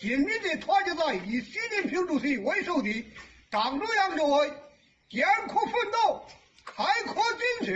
[0.00, 3.04] 今日的团结在以习近平主席为首的
[3.50, 4.48] 党中央周围
[5.10, 6.22] 艰苦奋斗、
[6.64, 7.72] 开阔进取，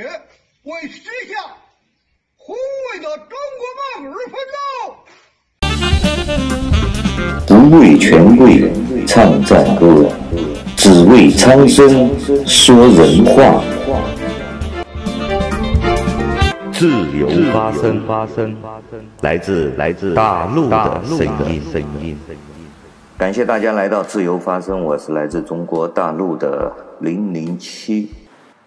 [0.62, 1.36] 为实现
[2.36, 2.54] 宏
[2.92, 3.66] 伟的中国
[4.04, 4.62] 梦而奋斗。
[7.48, 8.70] 不为权贵
[9.04, 10.08] 唱赞歌，
[10.76, 12.08] 只为苍生
[12.46, 13.64] 说人话。
[16.82, 18.56] 自由发声，发声，
[19.20, 21.18] 来自来自大陆的声
[21.48, 22.18] 音，声音。
[23.16, 28.10] 感谢大家来到自由发声，我是来自中国大陆的零零七。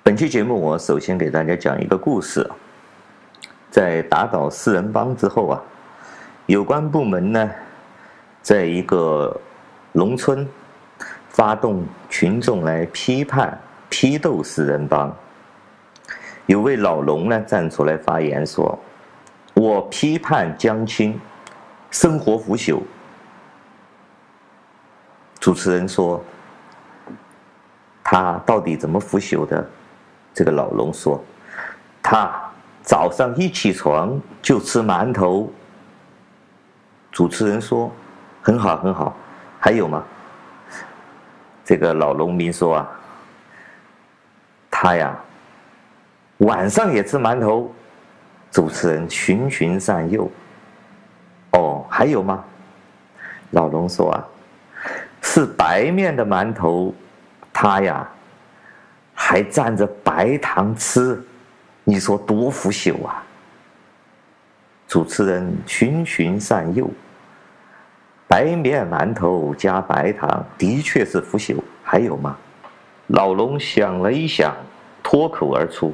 [0.02, 2.50] 本期节目，我首先给大家讲一个故事。
[3.70, 5.62] 在打倒四人帮之后啊，
[6.46, 7.52] 有关部门呢，
[8.42, 9.38] 在一个
[9.92, 10.48] 农村
[11.28, 13.60] 发动群众来批判、
[13.90, 15.14] 批斗四人帮。
[16.48, 18.78] 有位老农呢站出来发言说
[19.56, 21.20] ：“我批判江青
[21.90, 22.82] 生活腐朽。”
[25.42, 26.24] 主持人说
[28.04, 29.68] ：“他到底怎么腐朽的？”
[30.36, 31.24] 这个老农说
[32.04, 32.32] ：“他
[32.84, 35.52] 早上一起床就吃馒头。”
[37.12, 37.92] 主持人说
[38.44, 39.18] ：“很好，很好，
[39.60, 40.04] 还有吗？”
[41.66, 42.88] 这个老农民说：“啊，
[44.70, 45.18] 他呀。”
[46.40, 47.74] 晚上也吃馒头，
[48.52, 50.30] 主持人循循善诱。
[51.52, 52.44] 哦，还有吗？
[53.52, 54.28] 老龙说啊，
[55.22, 56.94] 是白面的馒头，
[57.54, 58.06] 他呀
[59.14, 61.24] 还蘸着白糖吃，
[61.86, 63.24] 你说多腐朽啊！
[64.88, 66.90] 主持人循循善诱，
[68.28, 72.36] 白面馒头加白糖的确是腐朽，还有吗？
[73.08, 74.54] 老龙想了一想，
[75.02, 75.94] 脱口而出。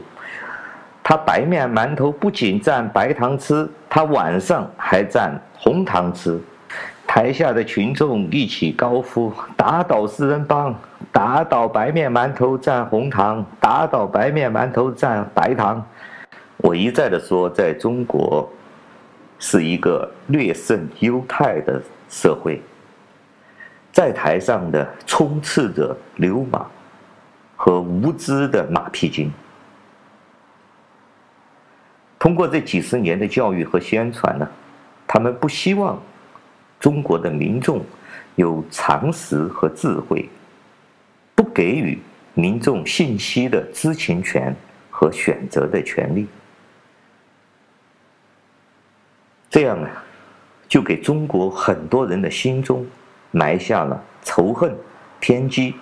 [1.12, 6.40] 他白面馒头不仅蘸白糖吃，他晚上还蘸红糖吃。
[7.06, 10.74] 台下的群众一起高呼：“打倒四人帮，
[11.12, 15.86] 打倒白面馒头蘸红糖，打倒白面馒头蘸白糖。”
[16.56, 18.50] 我一再的说，在中国
[19.38, 22.62] 是一个略胜犹太的社会，
[23.92, 26.66] 在台上的充斥着流氓
[27.58, 29.30] 和无知的马屁精。
[32.22, 34.48] 通过这几十年的教育和宣传呢，
[35.08, 36.00] 他们不希望
[36.80, 37.84] 中国的民众
[38.36, 40.30] 有常识和智慧，
[41.34, 41.98] 不给予
[42.36, 44.56] 民众信息的知情权
[44.92, 46.28] 和选择的权利。
[49.50, 49.90] 这样啊，
[50.68, 52.86] 就给中国很多人的心中
[53.32, 54.78] 埋下了仇恨、
[55.20, 55.74] 偏激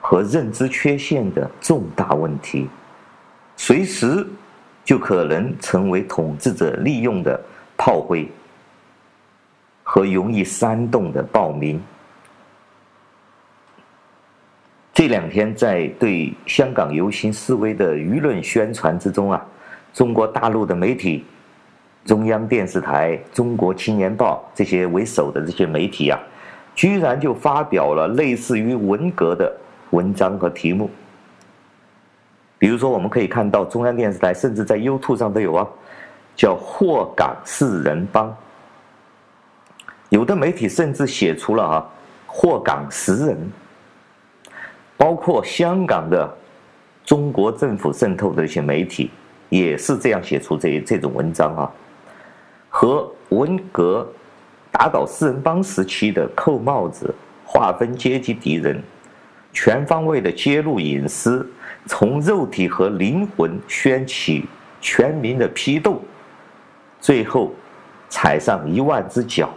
[0.00, 2.68] 和认知缺陷的重大问题，
[3.56, 4.26] 随时。
[4.88, 7.38] 就可能成为统治者利用的
[7.76, 8.26] 炮灰
[9.82, 11.78] 和容易煽动的暴民。
[14.94, 19.46] 这两天在对香港游行示威的舆论宣传之中啊，
[19.92, 21.22] 中国大陆的媒体、
[22.06, 26.18] 中央电视台、中国青年报这些为首的这些媒体啊，
[26.74, 29.54] 居然就发表了类似于文革的
[29.90, 30.90] 文章和题目。
[32.58, 35.66] 比如说，我们可以看到中央电视台，甚至在 YouTube 上都有啊，
[36.34, 38.34] 叫“祸港四人帮”。
[40.10, 41.86] 有的媒体甚至写出了啊
[42.26, 43.52] “祸港十人”，
[44.98, 46.28] 包括香港的
[47.04, 49.10] 中国政府渗透的一些媒体，
[49.50, 51.70] 也是这样写出这这种文章啊，
[52.68, 54.04] 和文革
[54.72, 57.14] 打倒四人帮时期的扣帽子、
[57.44, 58.82] 划分阶级敌人、
[59.52, 61.48] 全方位的揭露隐私。
[61.86, 64.44] 从肉体和灵魂掀起
[64.80, 66.02] 全民的批斗，
[67.00, 67.52] 最后
[68.10, 69.48] 踩上一万只脚，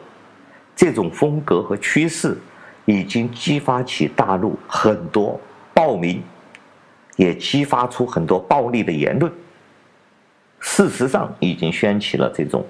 [0.75, 2.37] 这种风格和趋势
[2.85, 5.39] 已经激发起大陆很多
[5.73, 6.23] 暴民，
[7.17, 9.31] 也激发出很多暴力的言论。
[10.59, 12.65] 事实上，已经掀起了这种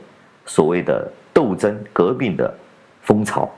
[0.46, 2.52] 所谓的斗争、革命的
[3.02, 3.50] 风潮。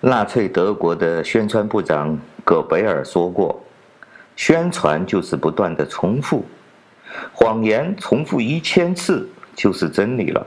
[0.00, 3.58] 纳粹德国的宣传部长葛贝尔说过。
[4.38, 6.46] 宣传就是不断的重复，
[7.32, 10.46] 谎言重复一千次就是真理了。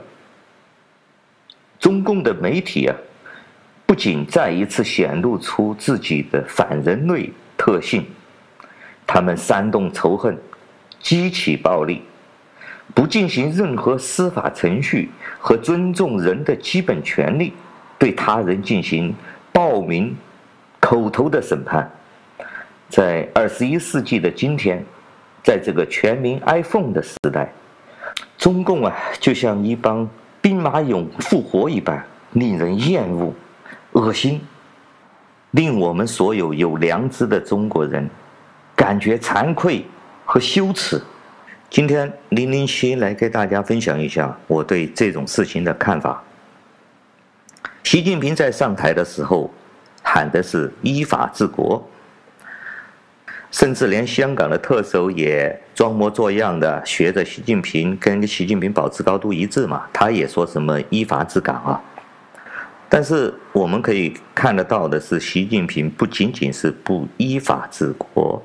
[1.78, 2.96] 中共的媒体啊，
[3.84, 8.06] 不仅再一次显露出自己的反人类特性，
[9.06, 10.38] 他们煽动仇恨，
[10.98, 12.00] 激起暴力，
[12.94, 17.52] 不进行任何司法程序和尊重人的基本权利，
[17.98, 19.14] 对他人进行
[19.52, 20.16] 暴民
[20.80, 21.90] 口头的审判。
[22.92, 24.84] 在二十一世纪的今天，
[25.42, 27.50] 在这个全民 iPhone 的时代，
[28.36, 30.06] 中共啊，就像一帮
[30.42, 33.32] 兵马俑复活一般，令人厌恶、
[33.92, 34.42] 恶心，
[35.52, 38.06] 令我们所有有良知的中国人
[38.76, 39.86] 感觉惭愧
[40.26, 41.00] 和羞耻。
[41.70, 46.22] 今天零零七来给大家分享一下我对这种事情的看法。
[47.84, 49.50] 习近平在上台的时候
[50.02, 51.82] 喊的是依法治国，
[53.52, 61.80] 甚至连香港的特首也装模作样的学着习近平，跟习近平保持高度一致嘛，他也说什么依法治港啊。
[62.88, 68.42] 但是我们可以看得到的是，习近平不仅仅是不依法治国，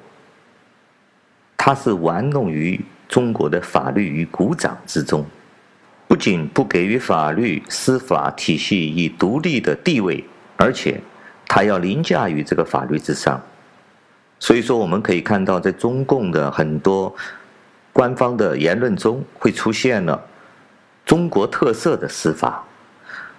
[1.57, 2.79] 他是玩弄于。
[3.09, 5.25] 中国的法律于股掌之中，
[6.09, 10.21] 不仅不给予法律司法体系以独立的地位，
[10.57, 10.99] 而且
[11.47, 13.41] 他要凌驾于这个法律之上。
[14.39, 17.13] 所以说，我们可以看到，在中共的很多
[17.91, 20.21] 官方的言论中，会出现了
[21.05, 22.63] 中国特色的司法。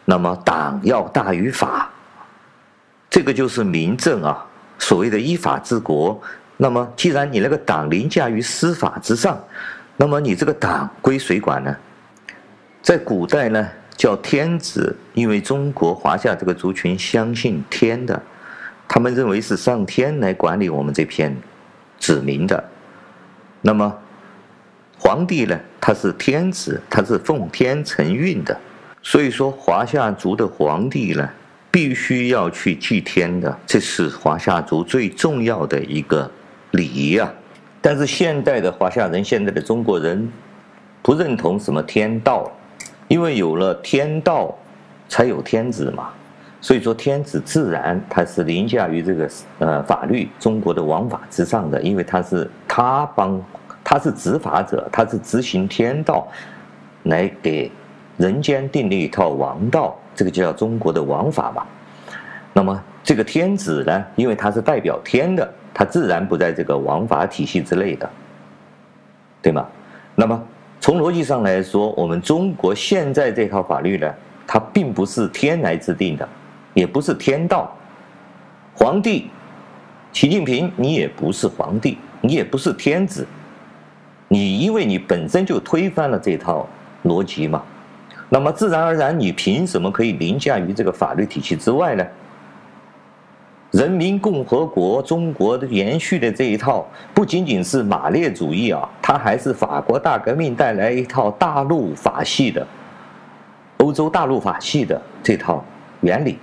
[0.05, 1.91] 那么，党要大于法，
[3.09, 4.45] 这个就是民政啊。
[4.79, 6.21] 所谓的依法治国。
[6.57, 9.39] 那么，既然你那个党凌驾于司法之上，
[9.97, 11.77] 那么你这个党归谁管呢？
[12.81, 18.21] 在古代呢，叫天子，因为中国华夏这个族群相信天的，
[18.89, 21.37] 他们认为是上天来管理我们这片
[21.99, 22.65] 子民的。
[23.61, 23.97] 那么，
[24.99, 28.59] 皇帝呢，他是天子，他是奉天承运的，
[29.03, 31.29] 所以说华夏族的皇帝呢，
[31.71, 36.29] 必须要去祭天的，这是华夏族最重要的一个。
[36.73, 37.33] 礼仪啊，
[37.81, 40.31] 但是现代的华夏人，现在的中国人
[41.01, 42.53] 不认同什么天道，
[43.09, 44.55] 因为有了天道，
[45.09, 46.11] 才有天子嘛。
[46.61, 53.41] 所以说天子自然他是凌驾于这个呃法律中国的王法之上的，因为他是他帮
[53.85, 56.27] 他是执法者，他是执行天道，
[57.05, 57.71] 来给
[58.17, 61.67] 人间定立一套王道，这个就叫中国的王法嘛。
[62.53, 65.49] 那么这个天子呢，因为他是代表天的。
[65.75, 68.11] 他自然不在这个王法体系之内的，
[69.41, 69.65] 对吗？
[70.17, 70.43] 那么
[70.81, 74.13] 从逻辑上来说，我们中国现在这套法律呢，
[74.45, 76.29] 它并不是天来制定的，
[76.75, 77.75] 也不是天道。
[78.75, 79.29] 皇帝
[80.13, 83.27] 习近平，你也不是皇帝，你也不是天子，
[84.29, 86.69] 你因为你本身就推翻了这套
[87.05, 87.63] 逻辑嘛，
[88.29, 92.07] 那么自然而然，你凭什么可以凌驾于这个法律体系之外呢？
[93.71, 102.67] 人民共和国中国的延续的这一套，不仅仅是马列主义啊，它还是法国大革命带来一套大陆法系的，
[103.79, 105.63] 欧洲大陆法系的这套
[106.01, 106.39] 原理。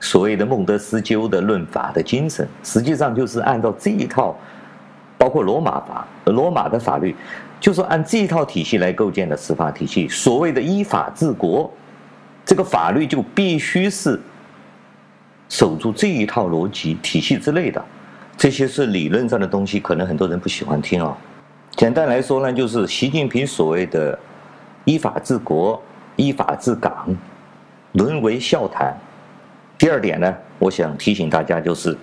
[0.00, 4.36] 所谓的孟德斯鸠的论法的精神，实际上就是按照这一套，
[5.16, 7.14] 包括罗马法、罗马的法律，
[7.58, 10.08] 就是按这一套体系来构建的司法体系。
[10.08, 11.72] 所谓的依法治国，
[12.44, 14.20] 这个法律就必须是。
[15.48, 17.80] 守住这一套逻辑体系之类的，
[18.36, 21.16] 这些是理论上的东西，可能很多人不喜欢听啊。
[21.76, 24.18] 简单来说呢，就是习近平所谓的
[24.84, 25.80] 依法治国、
[26.16, 27.16] 依法治港，
[27.92, 28.92] 沦为笑谈。
[29.78, 31.96] 第二点呢，我想提醒大家，就是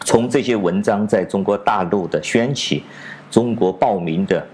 [0.00, 2.82] 从这些文章在中国大陆的掀起，
[3.30, 4.44] 中国暴民的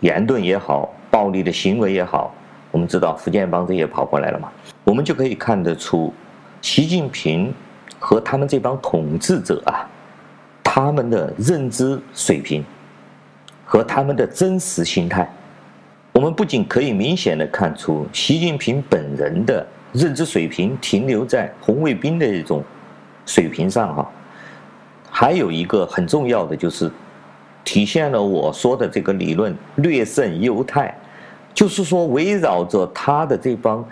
[0.00, 2.32] 言论也好，暴力的行为也好，
[2.70, 4.52] 我们知道福建帮这些跑过来了嘛，
[4.84, 6.12] 我们就可以看得出。
[6.60, 7.54] 习近平
[8.00, 9.88] 和他们这帮统治者啊，
[10.62, 12.64] 他们的认知水平
[13.64, 15.28] 和他们的真实心态，
[16.12, 22.62] 我们不仅可以明显的看出习近平本人的认知水平停留在红卫兵的一种
[23.26, 24.10] 水平上哈，
[25.10, 26.90] 还有一个很重要的就是
[27.64, 30.96] 体现了我说的这个理论略胜优汰，
[31.52, 33.84] 就是说围绕着他的这帮。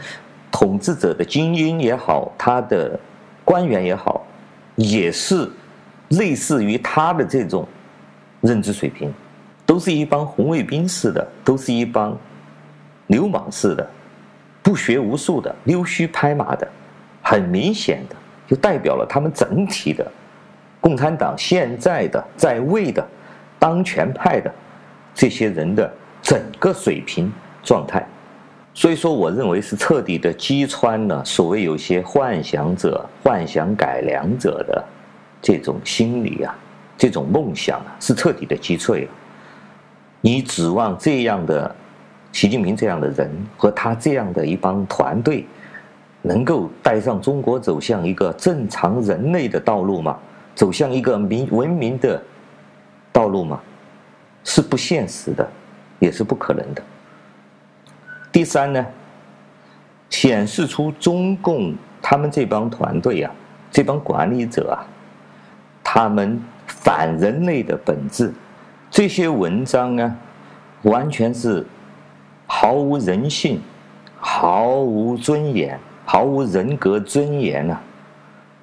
[0.49, 2.99] 统治者的精英也好，他的
[3.45, 4.25] 官员也好，
[4.77, 5.47] 也是
[6.11, 7.69] 类似于他的这种
[8.41, 9.13] 认知水平，
[9.67, 12.17] 都是一帮红卫兵似的，都是一帮
[13.09, 13.87] 流氓似的，
[14.67, 16.67] 不学无术的，溜须拍马的，
[17.23, 18.17] 很明显的
[18.49, 20.05] 就代表了他们整体的
[20.81, 23.07] 共产党现在的在位的
[23.61, 24.53] 当权派的
[25.15, 25.89] 这些人的
[26.21, 27.33] 整个水平
[27.63, 28.05] 状态。
[28.75, 34.85] 所以说，我认为是彻底的击穿了所谓有些幻想者、幻想改良者的
[35.41, 36.53] 这种心理啊，
[36.99, 39.11] 这种梦想啊，是彻底的击碎了。
[40.21, 41.73] 你指望这样的
[42.37, 45.47] 习近平这样的人和他这样的一帮团队，
[46.21, 50.19] 能够带上中国走向一个正常人类的道路吗？
[50.55, 52.23] 走向一个民文明的
[53.11, 53.59] 道路吗？
[54.45, 55.49] 是不现实的，
[55.99, 56.83] 也是不可能的。
[58.31, 58.87] 第三呢，
[60.11, 63.33] 显示出中共他们这帮团队啊，
[63.71, 64.85] 这帮管理者啊，
[65.83, 68.31] 他们反人类的本质。
[68.91, 70.15] 这些文章啊，
[70.83, 71.65] 完全是
[72.59, 73.61] 毫无人性、
[74.19, 77.79] 毫无尊严、毫无人格尊严啊！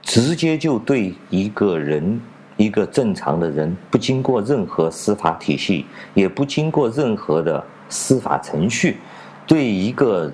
[0.01, 2.19] 直接就对一个人，
[2.57, 5.85] 一个正常的人，不经过任何司法体系，
[6.15, 8.97] 也不经过任何的司法程序，
[9.45, 10.33] 对一个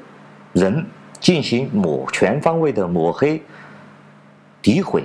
[0.54, 0.86] 人
[1.20, 3.44] 进行抹全方位的抹黑、
[4.63, 5.04] 诋毁，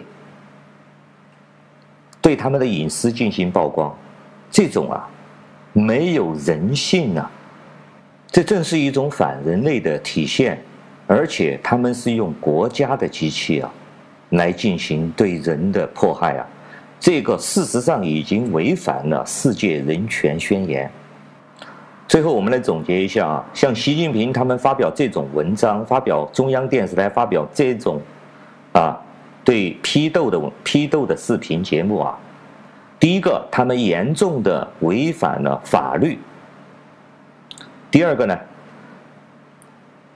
[2.23, 3.93] 对他们的隐私进行曝光。
[4.49, 5.09] 这种啊，
[5.73, 7.29] 没有人性啊，
[8.35, 10.61] 这正是一种反人类的体现，
[11.07, 13.73] 而且他们是用国家的机器啊，
[14.31, 16.45] 来进行对人的迫害啊，
[16.99, 20.91] 这个事实上已经违反了世界人权宣言。
[22.09, 28.03] 最后，我们来总结一下啊，像习近平他们发表这种文章，发表中央电视台发表这种
[28.73, 29.01] 啊，
[29.45, 32.19] 对批斗的批斗的视频节目啊。
[32.99, 36.19] 第一个，他们严重的违反了法律。
[37.95, 38.37] 第二个呢，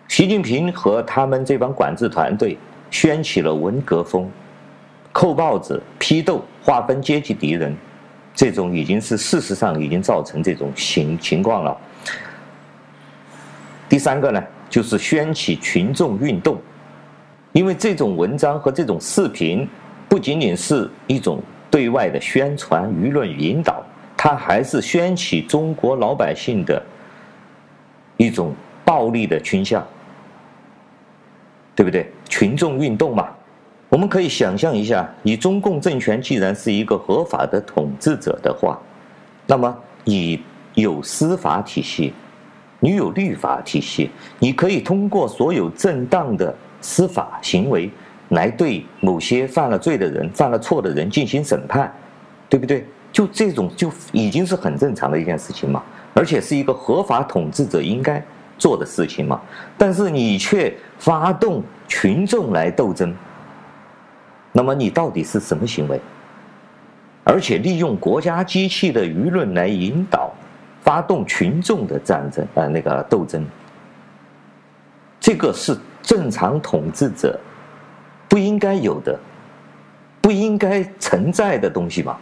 [0.08, 2.58] 习近平和他们这帮管制团队
[2.90, 4.28] 掀起了文革风，
[5.12, 7.72] 扣帽子、批斗、划分阶级敌人，
[8.34, 11.78] 这种已经是事实上已经造成这种情情况了。
[13.88, 16.60] 第三个呢，就是掀起群众运动，
[17.52, 19.68] 因为这种文章和这种视频
[20.08, 21.40] 不仅仅是一种。
[21.70, 23.84] 对外的宣传、舆论引导，
[24.16, 26.82] 它还是掀起中国老百姓的
[28.18, 29.82] 一种暴力的倾向，
[31.74, 32.12] 对不对？
[32.28, 33.30] 群众运动嘛，
[33.88, 38.78] 我们可以想象一下，你中共政权既然是一个合法的统治者的话，
[39.46, 40.42] 那么你
[40.74, 42.12] 有司法体系，
[42.80, 47.90] 你有律法体系，你可以通过所有正当的司法行为。
[48.32, 51.90] 来对某些犯了罪的人、犯了错的人进行审判，
[52.46, 52.84] 对不对？
[53.10, 55.82] 就这种就已经是很正常的一件事情嘛，
[56.18, 58.20] 而且是一个合法统治者应该
[58.58, 59.40] 做的事情嘛。
[59.76, 63.14] 但是你却发动群众来斗争，
[64.50, 66.00] 那么你到底是什么行为？
[67.22, 70.32] 而且利用国家机器的舆论来引导、
[70.80, 73.46] 发动群众的战争，呃，那个斗争，
[75.20, 77.38] 这个是正常统治者。
[78.28, 79.18] 不应该有的，
[80.20, 82.20] 不应该存在的东西吧。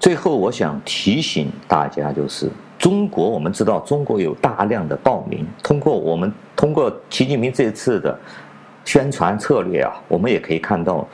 [0.00, 5.46] 最后，我想提醒大家，就是中国，我们知道中国有大量的暴民。
[5.62, 8.18] 通过我们通过习近平这次的
[8.84, 11.06] 宣传策略啊，我们也可以看到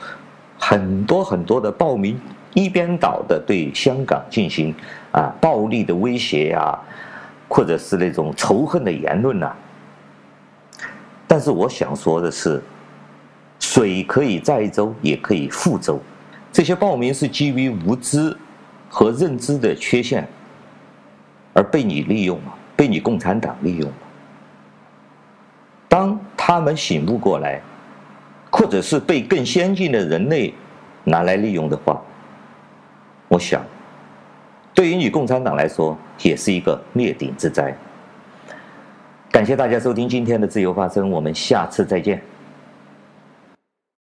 [0.57, 2.17] 很多很多的暴民
[2.53, 4.73] 一边倒的对香港进行
[5.11, 6.79] 啊暴力的威胁呀，
[7.49, 9.53] 或者是那种仇恨的言论呐。
[11.27, 12.63] 但是我想说的是。
[13.59, 15.99] 水可以载舟，也可以覆舟。
[16.51, 18.35] 这些暴民是基于无知
[18.89, 20.27] 和认知的缺陷，
[21.53, 23.95] 而被你利用了，被你共产党利用了。
[25.87, 27.61] 当他们醒悟过来，
[28.51, 30.53] 或者是被更先进的人类
[31.03, 32.01] 拿来利用的话，
[33.27, 33.63] 我想，
[34.73, 37.75] 对于你共产党来说，也是一个灭顶之灾。
[39.31, 42.21] 感谢大家收听今天的自由发声，我们下次再见。